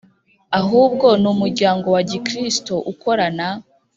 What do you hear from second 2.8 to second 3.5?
ukorana